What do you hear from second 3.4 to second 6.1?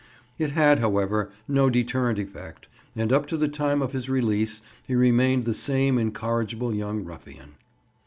time of his release he remained the same